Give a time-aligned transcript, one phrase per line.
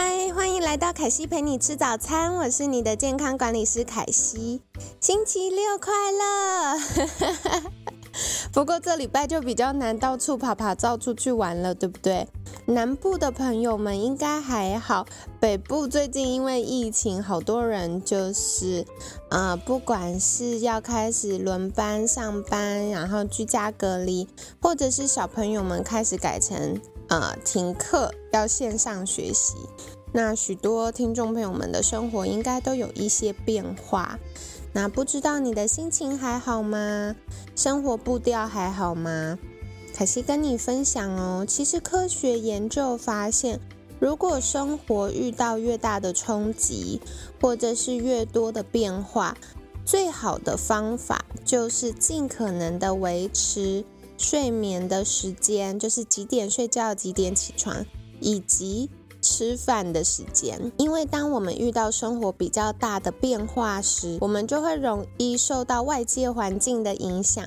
[0.00, 4.62] 嗨，欢迎来到凯西陪你吃早餐，我是你的健康管理师凯西。
[5.00, 6.78] 星期六快乐！
[8.54, 12.28] 不过这礼拜就比较难到处跑跑照出去玩了，对不对？
[12.66, 15.04] 南部的朋友们应该还好，
[15.40, 18.86] 北部最近因为疫情，好多人就是，
[19.30, 24.28] 呃，不管是要开始轮班上班，然后居家隔离，
[24.62, 26.80] 或者是小朋友们开始改成。
[27.08, 29.56] 呃，停课要线上学习，
[30.12, 34.18] 那许多听众朋友们的生活应该都有一些变化。
[34.74, 37.16] 那不知道你的心情还好吗？
[37.56, 39.38] 生活步调还好吗？
[39.96, 43.58] 可惜跟你分享哦，其实科学研究发现，
[43.98, 47.00] 如果生活遇到越大的冲击，
[47.40, 49.34] 或者是越多的变化，
[49.84, 53.82] 最好的方法就是尽可能的维持。
[54.18, 57.86] 睡眠的时间就是几点睡觉，几点起床，
[58.20, 58.90] 以及
[59.22, 60.72] 吃饭的时间。
[60.76, 67.44] 因为当我们遇到生活比较大的变化时，我们就会容易受到外界环境的影响。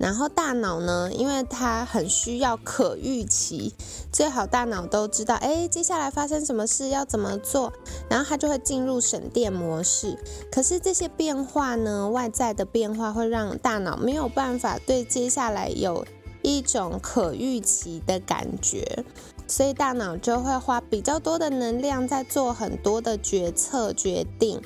[0.00, 3.74] 然后大脑呢，因为它很需要可预期，
[4.10, 7.72] 最好大脑都知道，哎，接下来发生什么事要怎么做，
[8.08, 10.18] 然后它就会进入省电模式。
[10.50, 16.04] 可是这些变化呢，外在的变化会让大脑没有办法对接下来有。
[16.42, 19.04] 一种可预期的感觉，
[19.50, 24.62] 所以大脑就会花比较多的能量在做很多的决策决定。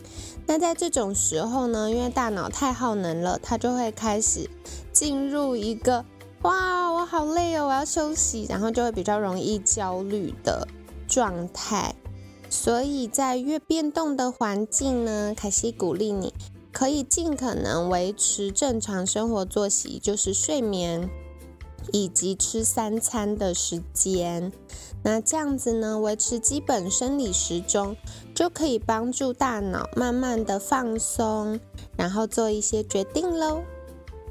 [0.46, 4.50] 那在这种时候呢，因为大脑太耗能了，它就会开始
[4.92, 6.04] 进入一个
[6.44, 10.68] “哇，我好累哦，我要休息”，然后就会比较容易焦虑的
[11.08, 11.94] 状态。
[12.50, 16.34] 所以在越变动的环境呢，凯西鼓励你
[16.70, 21.08] 可以尽可能维持正常生活作息，就是睡眠。
[21.92, 24.52] 以及吃三餐的时间，
[25.02, 27.96] 那这样子呢，维持基本生理时钟，
[28.34, 31.60] 就可以帮助大脑慢慢的放松，
[31.96, 33.62] 然后做一些决定喽。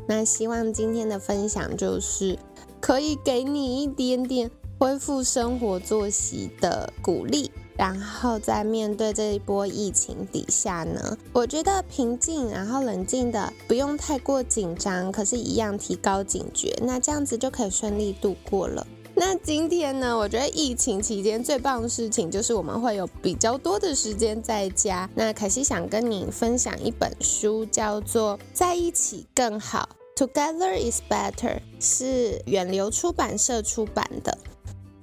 [0.08, 2.38] 那希望今天的分享就是
[2.82, 7.52] 可以给你一点点恢复生活作息的鼓励。
[7.76, 18.86] 然后在面对这一波疫情底下呢，我觉得平静，然后冷静的，不用太过紧张，可是，一样提高警觉，那这样子就可以顺利度过了。
[19.16, 25.08] 那今天呢，我觉得疫情期间最棒的事情就是我们会有比较多的时间在家。
[25.14, 29.88] 那凯西想跟你分享一本书，叫做《在一起更好》
[30.26, 34.36] ，Together is better，是远流出版社出版的。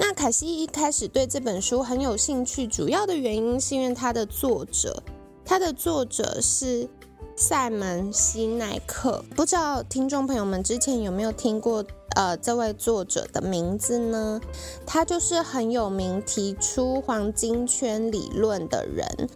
[0.03, 5.03] 那凯西一开始对这本书很有兴趣，主要的原因是因为它的作者，
[5.45, 6.89] 它的作者是
[7.37, 9.23] 塞门西奈克。
[9.37, 11.85] 不知道听众朋友们之前有没有听过
[12.17, 14.41] 呃这位作者的名字呢？
[14.87, 19.29] 他就是很有名，提出黄金圈理论的人。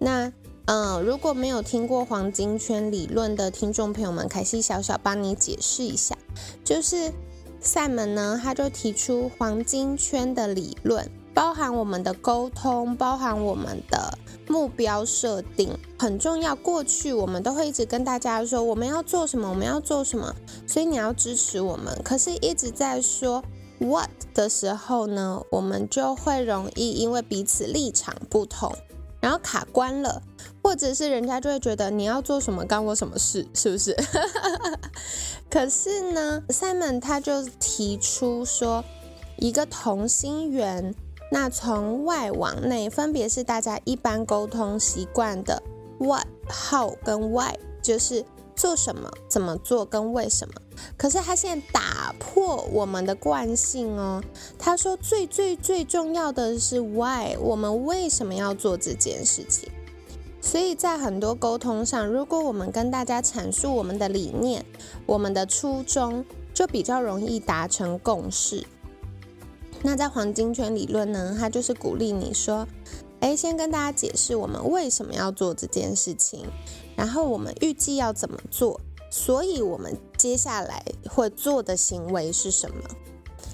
[0.00, 0.32] 那
[0.66, 6.18] 嗯，如果没有听过黄金圈理论的听众朋友们，凯西小小帮你解释一下，
[6.64, 7.12] 就是。
[7.60, 14.16] 塞门呢，他就提出黄金圈的理论，包含我们的沟通，包含我们的
[14.48, 16.54] 目标设定，很重要。
[16.54, 20.34] 过去我们都会一直跟大家说我们要做什么，我们要做什么，
[20.66, 22.00] 所以你要支持我们。
[22.04, 23.42] 可是一直在说
[23.78, 28.72] what 的时候呢，我们就会容易因为彼此立场不同。
[29.20, 30.22] 然后卡关了，
[30.68, 33.96] 或者是人家就会觉得你要做什么干我什么事，是不是？
[35.48, 38.84] 可是呢，Simon 他就提出说，
[39.38, 40.94] 一个同心圆，
[41.32, 45.62] 那从外往内分别是大家一般沟通习惯的
[45.98, 48.22] what、how 跟 why，就是。
[48.54, 49.08] 做什么？
[49.28, 49.84] 怎么做？
[49.86, 50.54] 跟为什么？
[50.96, 54.20] 可是他现在打破我们的惯性哦。
[54.58, 59.70] 他说最最最重要的是 why，我们为什么要做这件事情？
[60.48, 64.64] 所以在很多沟通上，如果我们跟大家阐述我们的理念、
[65.04, 66.24] 我们的初衷，
[66.54, 68.64] 就比较容易达成共识。
[69.82, 72.66] 那在黄金圈理论呢，它就是鼓励你说。
[73.20, 76.46] 哎，先跟大家解释我们为什么要做这件事情，
[76.96, 78.80] 然后我们预计要怎么做，
[79.10, 82.76] 所以我们接下来会做的行为是什么？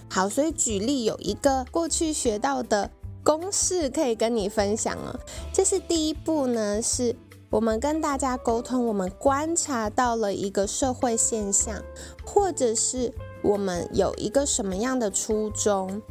[0.08, 2.88] 好，所以举例有一个过去学到的
[3.24, 5.18] 公式可以跟你分享哦。
[5.52, 7.16] 这是第一步呢，是
[7.50, 11.82] 我们跟大家沟通，我们观察到了一个社会现象，
[12.24, 13.12] 或者是
[13.42, 16.02] 我们有一个什么样的初衷。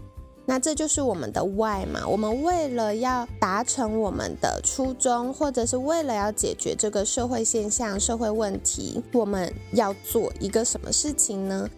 [0.45, 2.05] 那这就是我们的 why 嘛？
[2.05, 11.69] 我们为了要达成我们的初衷，或者是为了要解决这个社会现象、社会问题，我们要做一个什么事情呢？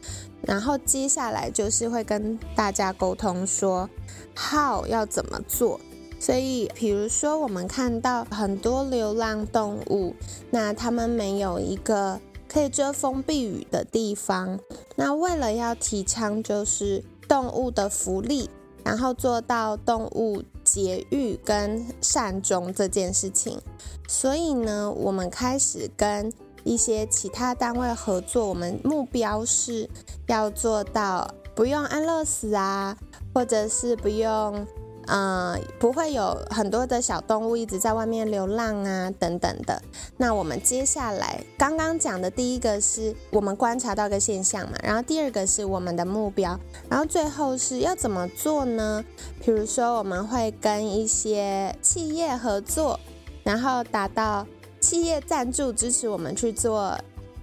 [0.42, 3.88] 然后接下来就是会跟大家沟通说
[4.36, 5.80] how 要怎么做。
[6.20, 10.14] 所以，比如说我们看到很多流浪动物，
[10.52, 14.60] 那他们没有一个可以遮风避雨的地方。
[14.96, 18.50] 那为了要提倡就是动物的福利。
[18.86, 23.60] 然后做到动物节育跟善终这件事情，
[24.08, 26.32] 所以呢，我们开始跟
[26.64, 29.90] 一些其他单位合作，我们目标是
[30.28, 32.96] 要做到不用安乐死啊，
[33.36, 34.66] 或者是不用。
[35.08, 39.80] 呃，不会有很多的小动物一直在外面流浪啊，等等的。
[40.18, 46.60] 那我们接下来刚刚讲的第一个是我们观察到个现象嘛，然后第二个是我们的目标，
[46.90, 49.06] 然后最后是要怎么做呢？
[49.44, 53.00] 比如说我们会跟一些企业合作，
[53.44, 54.48] 然后达到
[54.80, 56.98] 企业赞助支持我们去做，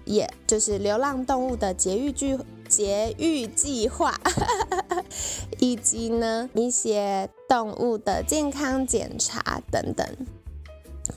[0.04, 2.36] 也就是流浪动物的节育计
[2.72, 4.18] 节育计划，
[5.60, 7.28] 以及呢一些。
[7.52, 10.06] 动物的健康检查等等，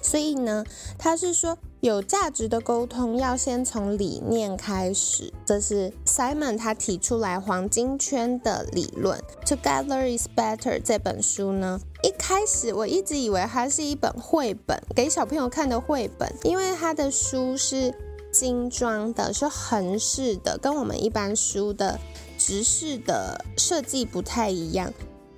[0.01, 0.65] 所以呢，
[0.97, 9.17] 他是说有价值的沟通要先从理念开始，这是 Simon 他提出来黄金圈的理论。
[9.45, 17.93] Together is better 这本书呢，一开始我一直以为它是一本绘本，给小朋友看的绘本，因为它的书是
[18.35, 21.97] 精装的，是横式的，跟我们一般书的
[22.37, 24.91] 直式的设计不太一样。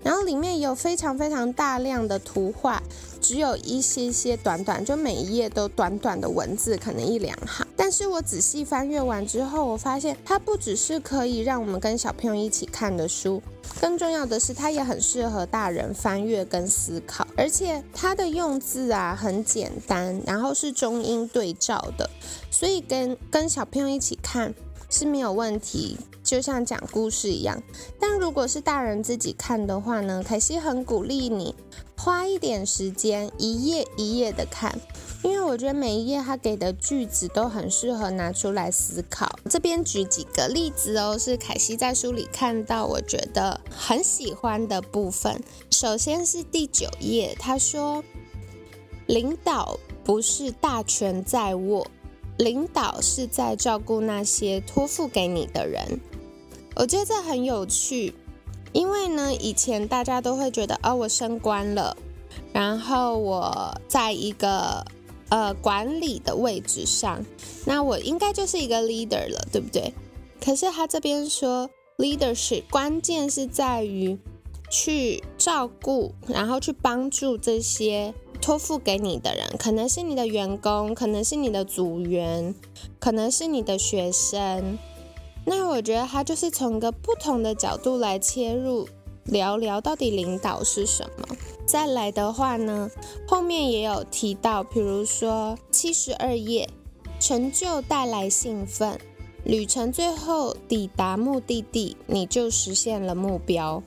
[0.04, 2.82] 然后里面有非常非常大量的图画，
[3.18, 7.68] 只有一些些短短，就每一页都短短的文字，可能一两行。
[7.76, 13.42] 但是我仔细翻阅完之后，我发现它不只是可以让我们跟小朋友一起看的书，
[13.80, 17.28] 更重要的是它也很适合大人翻阅跟思考。
[17.36, 22.10] 而且它的用字啊很简单，然后是中英对照的，
[22.50, 24.54] 所以跟跟小朋友一起看
[24.90, 25.98] 是没有问题。
[26.28, 27.64] 就像讲故事一样，
[28.02, 30.22] 但如果是大人自己看的话呢？
[30.22, 31.56] 凯西很鼓励你
[31.98, 34.78] 花一点时间，一页一页的看，
[35.24, 39.40] 因为我觉得每一页他给的句子都很适合拿出来思考。
[39.50, 45.42] 这边举几个例子哦，是凯西在书里看到我觉得很喜欢的部分。
[45.72, 48.04] 首先是第九页，他说
[49.08, 51.88] ：“领导不是大权在握，
[52.38, 56.02] 领导是在照顾那些托付给你的人。”
[56.80, 58.14] 我觉得这很有趣，
[58.72, 61.98] 因为呢，以前大家都会觉得，哦，我升官了，
[62.54, 64.86] 然后我在一个
[65.30, 67.26] 呃管理的位置上，
[67.66, 69.92] 那我应该就是一个 leader 了，对不对？
[70.40, 74.16] 可是他这边说，leadership 关键是在于
[74.70, 82.54] 去照顾，然后去帮助这些托付给你的人，可能是你的员工，可能是你的组员，
[83.00, 84.78] 可能是你的学生。
[85.50, 88.86] 那我觉得他就是从一个不同的角度来切入，
[89.24, 91.38] 聊聊到底领导是什么。
[91.66, 92.92] 再来的话呢，
[93.26, 96.70] 后面也有提到，比如说七十二页，
[97.18, 99.00] 成就带来兴奋，
[99.46, 103.82] 旅程最后抵达目的地，你就实现了目标。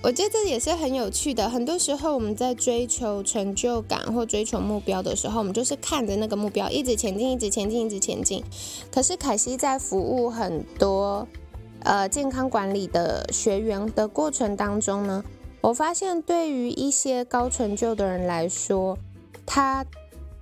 [0.00, 1.50] 我觉得这也是很有趣的。
[1.50, 8.42] 很多时候我们在追求成就感或追求目标的时候，我们就是看着那个目标一直前进，一直前进，一直前进。
[8.92, 11.26] 可是凯西在服务很多
[11.82, 15.24] 呃健康管理的学员的过程当中呢，
[15.60, 18.96] 我发现对于一些高成就的人来说，
[19.44, 19.84] 他。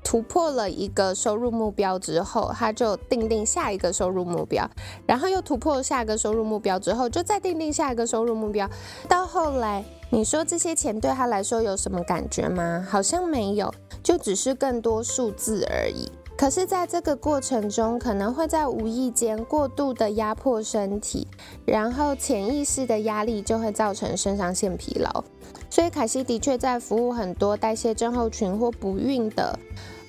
[0.06, 4.64] 突破了一个收入目标之后，他就定定下一个收入目标，
[5.04, 8.70] 然后又突破下一个收入目标之后，就再定定下一个收入目标。
[9.08, 12.86] 到后来，你说这些钱对他来说有什么感觉吗？
[12.88, 16.08] 好像没有，就只是更多数字而已。
[16.38, 21.26] 可是，在这个过程中，可能会在无意间过度的压迫身体，
[21.64, 25.25] 然后潜意识的压力就会造成肾上腺疲劳。
[25.68, 29.58] 所以，凯西的确在服务很多代谢症候群或不孕的。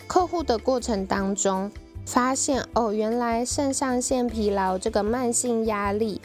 [0.08, 1.70] 客户的过程当中，
[2.06, 6.22] 发现哦，原来肾上腺疲劳这个慢性压力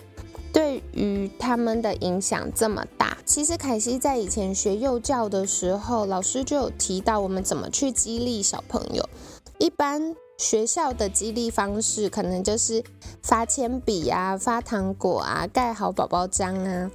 [0.53, 3.19] 对于他们的影响这么大。
[3.25, 9.09] 其实凯西在以前学幼教的时候，老师就有提到我们怎么去激励小朋友。
[9.59, 12.83] 一般学校的激励方式可能就是
[13.23, 16.91] 发铅笔啊、发糖果啊、盖好宝宝章啊。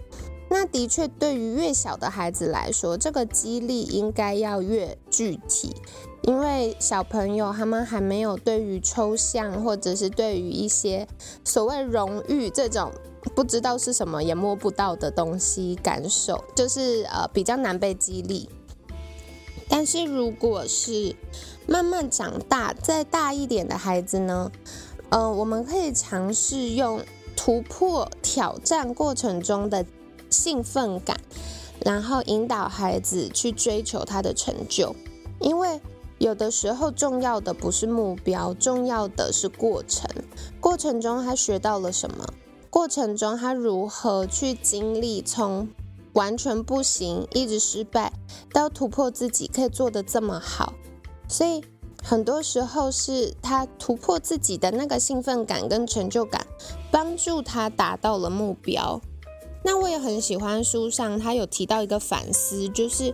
[0.50, 5.75] 那的确，对于越小的孩子来说，这个激励应该要越具体，
[6.22, 11.06] 因为小朋友他们还没有对于抽象或者是对于一些
[11.44, 12.94] 所谓荣誉这种
[13.36, 18.50] 不知道是什么也摸不到的东西感受，就是呃比较难被激励。
[19.68, 21.13] 但是如果是
[21.68, 24.50] 慢慢长大再大一点的孩子呢，
[25.10, 27.01] 呃，我们可以尝试用
[27.36, 29.86] 突破挑战过程中的。
[30.29, 31.17] 兴奋感，
[31.86, 34.96] 然后引导孩子去追求他的成就，
[35.39, 35.79] 因为
[36.17, 40.10] 有的时候重要的不是目标，重要的是过程。
[40.60, 42.25] 过程中他学到了什么？
[42.69, 45.67] 过程中他如何去经历从
[46.13, 48.12] 完全不行，一直失败，
[48.51, 50.74] 到突破自己可以做得这么好？
[51.29, 51.63] 所以
[52.03, 56.46] 很多时候是他突破自己的那个兴奋感跟成就感，
[56.91, 59.00] 帮助他达到了目标。
[59.67, 63.13] 那我也很喜欢书上他有提到一个反思，就是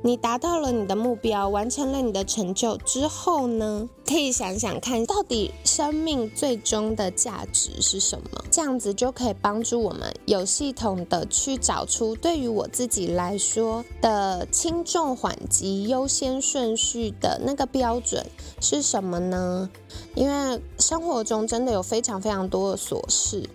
[0.00, 8.42] 你达到了你的目标，完成了你的成就之后呢，可以想想看，到底生命最终的价值是什么？
[8.50, 18.24] 这样子就可以帮助我们有系统的去找出对于我自己来说的轻重缓急、优先顺序的那个标准
[18.58, 19.68] 是什么呢？
[20.14, 23.46] 因为生活中真的有非常非常多的琐事。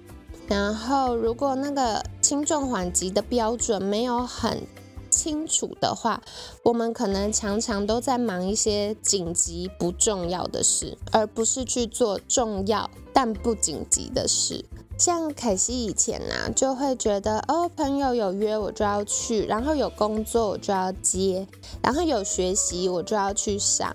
[0.47, 4.61] 然后，如果那个轻重缓急的标准没有很
[5.09, 6.21] 清楚的话，
[6.63, 14.63] 我们可能常常都在忙一些紧急不重要的事，而不是去做重要但不紧急的事。
[14.95, 21.47] 像凯西以前呢，就会觉得哦，朋友有约我就要去，然后有工作我就要接，
[21.81, 23.91] 然后有学习我就要去上，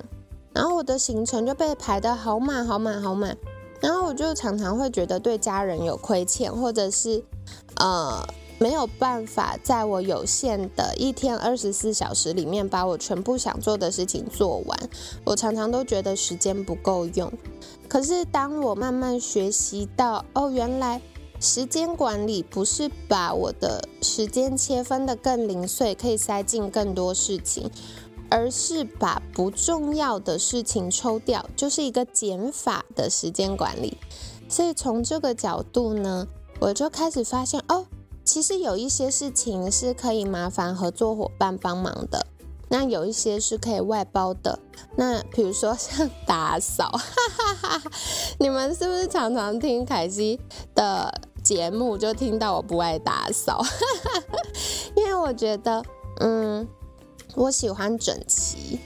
[0.53, 3.39] 然后我的行程就被排得好满好满好满。
[3.81, 7.23] 然后我就常常会觉得对家人有亏欠，或者是，
[7.77, 8.27] 呃，
[8.59, 14.79] 没有办法在我有限的一天二十四小时里面把我全部想做的事情做完。
[15.25, 17.33] 我常常都觉得时间不够用。
[17.89, 21.01] 可是当我慢慢学习到，哦，原来
[21.41, 27.71] 时间管理不是把我的时间切分的更零碎，可以塞进更多事情。
[28.31, 33.97] 而是把不重要的事情抽掉，就是一个减法的时间管理。
[34.49, 36.27] 所以从这个角度呢，
[36.61, 37.87] 我就开始发现哦，
[38.25, 42.27] 其实有一些事情是可以麻烦合作伙伴帮忙的，
[42.69, 44.59] 那有一些是可以外包的。
[44.97, 47.91] 那比如说像打扫，哈哈哈，
[48.39, 50.41] 你们是不是常常听凯西
[50.75, 53.59] 的节目就听到我不爱打扫？
[53.59, 53.69] 哈
[54.05, 54.23] 哈，
[54.97, 55.85] 因为我觉得，
[56.21, 56.67] 嗯。
[57.37, 58.79] 我喜欢整齐，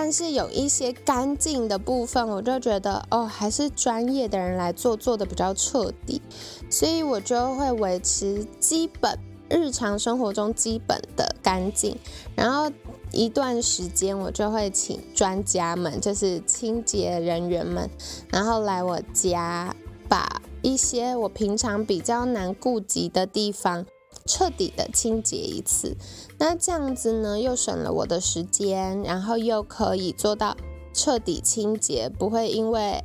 [0.00, 6.22] 但是有一些干净的部分，我就觉得哦，还是专业的人来做，做的比较彻底，
[6.70, 9.18] 所以我就会维持基本
[9.50, 11.98] 日常生活中基本的干净，
[12.36, 12.70] 然后
[13.10, 17.90] 一段时间我就会请专家们，就是清洁人员们，
[18.30, 19.74] 然后来我家
[20.08, 23.84] 把一些我平常比较难顾及的地方。
[24.28, 25.96] 彻底的清洁一次，
[26.38, 30.54] 那这样子呢，又省了我的时间，然后又可以做到
[30.92, 33.02] 彻底清洁，不会因为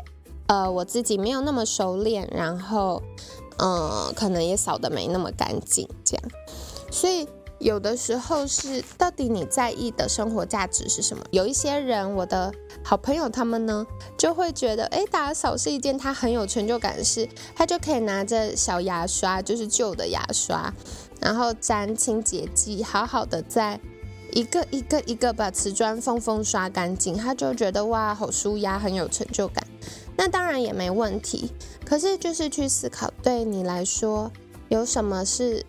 [0.48, 3.02] 呃我自己没有那么熟练，然后
[3.58, 6.24] 嗯可能也扫得没那么干净，这样。
[6.92, 7.26] 所以
[7.60, 11.24] 有的时候是到底你在意的生活价值是什么？
[11.32, 12.54] 有一些人，我的
[12.84, 13.88] 好朋友他们呢，
[14.18, 20.74] 就会觉得，哎，打扫是一件他很有成就感的事，他就可以拿着小牙刷，就是旧的牙刷。
[21.24, 23.80] 然后沾清洁剂，好好的在
[24.34, 29.66] 一个一个一个把瓷砖缝缝刷干净，他就觉得哇，好舒压，很有成就感。
[30.18, 31.50] 那当然也没问题，
[31.86, 34.30] 可是就是去思考，对你来说
[34.68, 35.66] 有什么是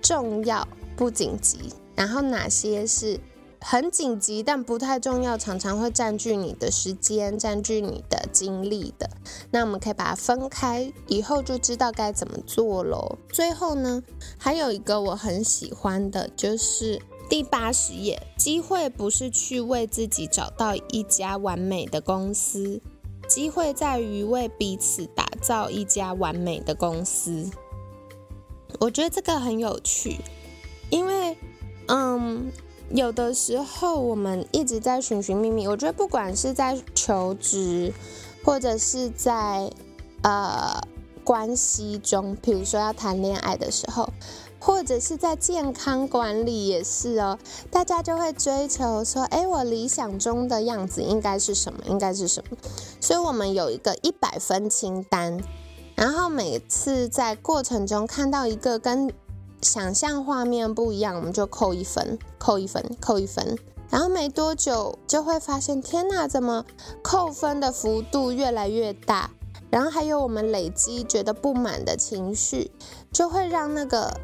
[0.00, 0.66] 重要
[0.96, 3.18] 不紧急，然后哪些是。
[3.60, 9.10] 很紧急但不太重要，常常会占据你的时间、占据你的精力的。
[9.50, 13.18] 那我们可以把它分开，以后就知道该怎么做喽。
[13.30, 14.02] 最后呢，
[14.38, 18.22] 还有一个我很喜欢的，就是第八十页。
[18.38, 22.80] 机会不是去为自己找到一家完美的公司，
[23.26, 27.50] 机会在于为彼此打造一家完美的公司。
[28.78, 30.18] 我觉得这个很有趣，
[30.90, 31.36] 因为，
[31.88, 32.52] 嗯。
[32.90, 37.92] 有的时候我们一直在寻寻觅觅，我觉得不管是在求职，
[38.42, 39.70] 或者是在
[40.22, 40.80] 呃
[41.22, 44.08] 关系中，比如说要谈恋爱的时候，
[44.58, 47.38] 或者是在健康管理也是哦，
[47.70, 51.80] 大家就会追求说，哎，我理想中的样子应该是什么？
[51.86, 52.56] 应该是什么？
[53.00, 55.38] 所以我们有一个一百分清单，
[55.94, 59.12] 然后每次在过程中看到一个跟
[59.60, 63.58] 想象画面不一样，我们就扣一分，扣一分，扣一分。
[63.90, 66.64] 然后没多久就会发现，天哪，怎么
[67.02, 69.30] 扣分的幅度越来越大？
[69.70, 72.70] 然后还有我们累积觉得不满的情绪，
[73.12, 74.18] 就会让那个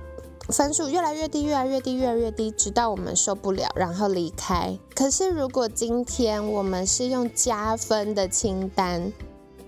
[0.49, 4.79] 分数越来越低，越来越低，越来越低，直到我们受不了，然后离开。
[4.95, 9.13] 可是如果今天我们是用加分的清单，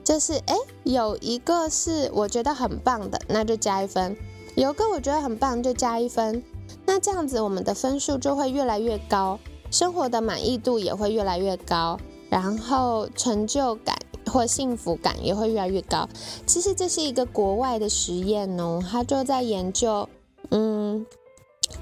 [0.05, 0.55] 就是哎，
[0.85, 4.15] 有一个是我觉得很棒的，那就加一分；
[4.57, 6.43] 有个我觉得很棒，就加一分。
[6.87, 9.39] 那这样子我们的分数就会越来越高。
[9.71, 11.99] 生活的满意度也会越来越高，
[12.31, 13.95] 然后成就感
[14.27, 16.09] 或幸福感也会越来越高。
[16.47, 20.09] 其实这是一个国外的实验哦，他就在研究，
[20.51, 21.05] 嗯，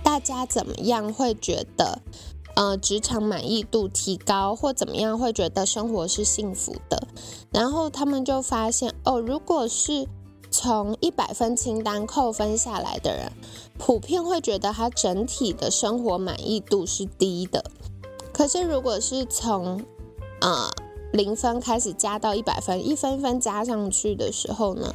[0.03, 2.01] 大家怎么样会觉得，
[2.57, 7.07] 呃，职场满意度提高，或怎么样会觉得生活是幸福的。
[7.53, 10.09] 然后他们就发现，哦，如果是
[10.57, 13.33] 从一百分清单扣分下来的人，
[13.77, 17.73] 普遍会觉得他整体的生活满意度是低的。
[18.33, 19.85] 可是如果是从，
[20.41, 20.71] 呃，
[21.13, 24.95] 零分开始加到一百分，一分分加上去的时候呢，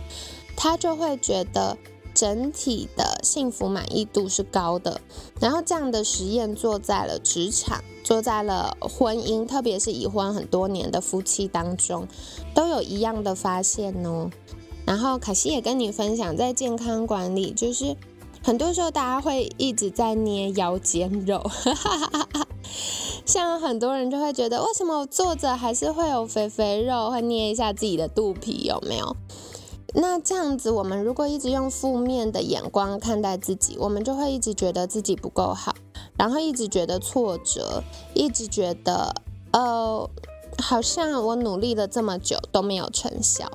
[0.55, 1.77] 他就会觉得
[2.15, 5.01] 整体的幸福满意度是高的。
[5.41, 12.07] 然后这样的实验做在了职场，做在了婚姻，特别是已婚很多年的夫妻当中，
[12.55, 14.29] 都有一样的发现哦。
[14.89, 17.95] 然后卡西也跟你分享，在健康管理，就是
[18.41, 21.47] 很多时候大家会一直在捏腰间肉，
[23.23, 29.15] 像很多人就会觉得，为什么我坐着还是会有肥肥肉，会捏一下自己的肚皮，有没有？
[29.93, 35.75] 那这样子，我们如果一直用负面的眼光看待自己，我们就会一直觉得自己不够好，
[36.17, 37.83] 然后一直觉得挫折，
[38.15, 39.13] 一直觉得，
[39.51, 40.09] 呃，
[40.57, 43.47] 好像我努力了这么久都没有成效。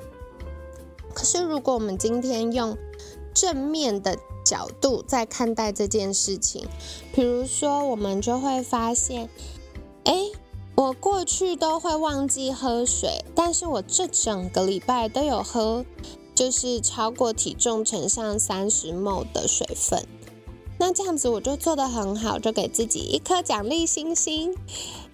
[1.15, 2.77] 可是，如果我们今天用
[3.33, 6.67] 正面的角度在看待这件事情，
[7.13, 9.29] 比如说，我们就会发现，
[10.03, 10.13] 哎，
[10.75, 15.85] 我过去都会忘记喝水，但是我这整个礼拜都有喝，
[16.35, 20.05] 就是超过体重乘上三十 m 的水分。
[20.77, 24.53] 那这样子我就做得很好，就给自己一颗奖励星星。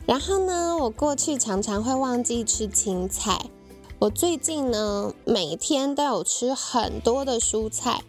[0.07, 3.39] 然后呢，我过去常常会忘记吃青菜。
[4.01, 8.01] 我最近呢，每天都有吃很多的蔬菜，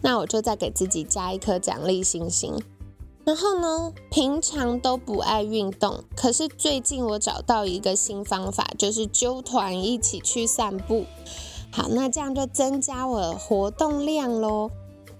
[0.00, 2.54] 那我就再给自己加一颗奖励星星。
[3.24, 11.04] 然后呢，平常都不爱运动，可是最近我找到一个新方法，就是揪团一起去散步。
[11.72, 14.70] 好，那这样就增加我的活动量喽。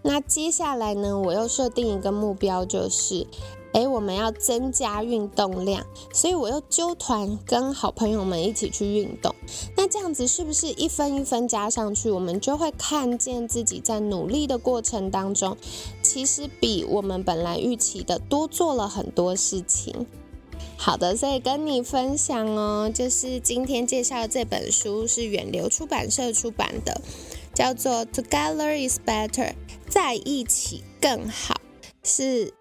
[0.02, 3.26] 那接下来呢，我又设定一个目标，就是。
[3.72, 9.34] 哎，我们要增加运动量，所以我又揪团跟好朋友们一起去运动。
[9.76, 15.56] 那这样子是不是一分一分加上去，我们就会看见自己在努力的过程当中，
[16.02, 20.06] 其实比我们本来预期的多做了很多事情。
[20.76, 27.00] 好的，所以跟你分享哦，就是今天介绍的这本书是远流出版社出版的，
[27.54, 29.52] 叫做《Together is Better》，
[29.88, 31.54] 在一起更好，
[32.02, 32.52] 是。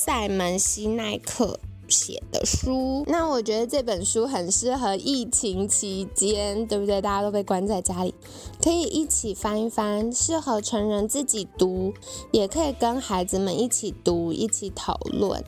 [0.00, 1.58] 塞门西奈克
[1.88, 7.02] 写的书，那我觉得这本书很适合疫情期间，对不对？
[7.02, 8.14] 大家都被关在家里，
[8.62, 11.92] 可以一起翻一翻，适合成人自己读，
[12.30, 15.42] 也可以跟孩子们一起读，一起讨论。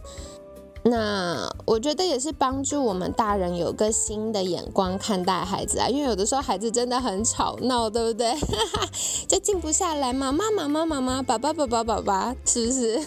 [0.82, 8.34] 那我觉得也是帮助我们大人有个新的眼光看待孩子啊，因为有的时候孩子真的很吵闹，对不对？
[9.28, 13.00] 就静不下来，嘛妈妈妈妈妈，爸爸爸爸爸爸，是不是？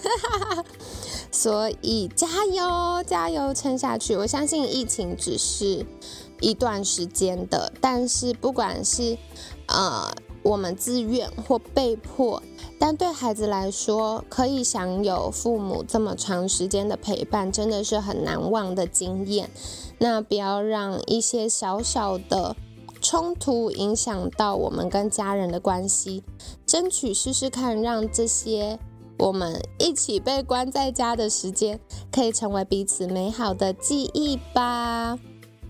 [1.31, 4.15] 所以加油加油，撑下去！
[4.15, 5.83] 我相信疫情只是
[6.41, 9.17] 一段时间的，但是不管是
[9.67, 12.41] 呃我们自愿或被迫，
[12.77, 19.49] 但对孩子来说，可以享有父母这么长时间的陪伴，真的是很难忘的经验。
[19.97, 22.55] 那不要让一些小小的
[23.01, 26.23] 冲突影响到我们跟家人的关系，
[26.65, 28.79] 争取试试看，让这些。
[29.19, 31.79] 我们一起被关在家的时间，
[32.11, 35.17] 可以成为彼此美好的记忆吧。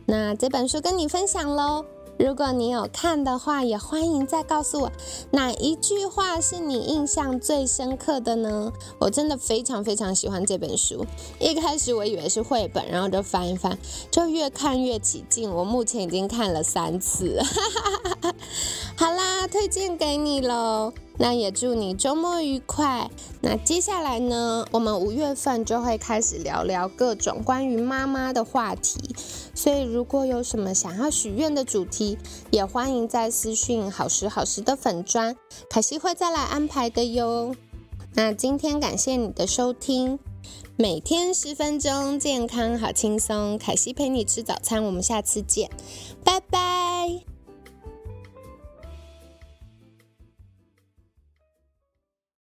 [0.06, 1.86] 那这本书跟你分享喽，
[2.17, 4.91] 如果你有看的话，也欢迎再告诉我
[5.32, 8.71] 哪一句话是你印象最深刻的呢？
[8.99, 11.06] 我真的非常非常喜欢这本书。
[11.39, 13.78] 一开始我以为是绘本，然后就翻一翻，
[14.12, 15.49] 就越看越起劲。
[15.52, 17.41] 我目前已经看了三次，
[18.95, 20.93] 好啦，推荐给你喽。
[21.19, 23.10] 那也祝你周末愉快。
[23.41, 29.15] 那接下来呢，我们五月份就会开始聊聊各种关于妈妈的话题。
[29.54, 32.18] 所以如果有什么想要许愿的主题，
[32.52, 35.36] 也欢迎在私讯好时好时的粉砖，
[35.70, 37.56] 凯西会再来安排的哟。
[38.16, 40.20] 那今天感谢你的收听，
[40.76, 43.58] 每天十分钟，健康好轻松。
[43.58, 45.70] 凯西陪你吃早餐，我们下次见，
[46.24, 47.33] 拜拜。